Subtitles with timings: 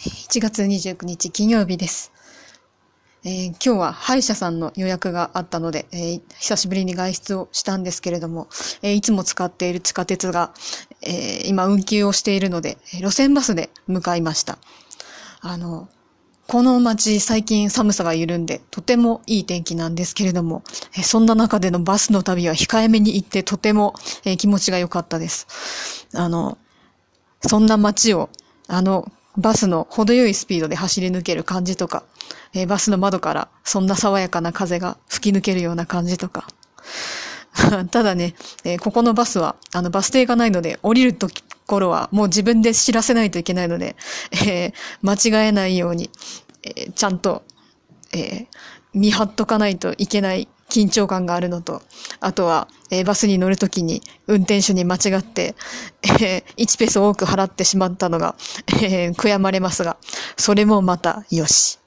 [0.00, 2.10] 1月29日金曜日です。
[3.22, 8.48] えー今日は歯医者さんの予約があったので、えー久しぶりに外出をしたんですけれども、
[8.80, 10.54] えーいつも使っている地下鉄が、
[11.02, 14.56] えー今運休をしているので、路線バスで向かいました。
[15.42, 15.90] あの、
[16.46, 20.62] この街最近寒さが緩んでとてもいい天気なんですけれども、
[20.96, 23.92] えーそんな中でのバスの旅は控えめに行ってとても、
[24.24, 26.06] えー気持ちが良かったです。
[26.14, 26.56] あの、
[27.46, 28.30] そんな街を、
[28.66, 32.02] あの、バスの程よいスピードで走り抜ける感じとか、
[32.52, 36.48] えーバスの窓からそんな爽やかな風が吹き抜けるような感じとか。
[37.90, 38.34] ただね、
[38.64, 41.28] えーここのバスは、あの、バス停がないので、降りると
[41.66, 43.96] ころはもう自分で知らせないといけないので、
[44.32, 46.10] えー間違えないように、
[46.62, 47.42] えちゃんと、
[48.12, 48.46] え
[48.92, 51.82] 見張っとかないといけない緊張感があるのと、
[52.20, 55.54] あとは、えーバスに乗るときに運転手に間違って、
[56.02, 58.36] えー1ペース多く払ってしまったのが、
[58.82, 59.96] えー悔やまれますが、
[60.36, 61.79] それもまたよし。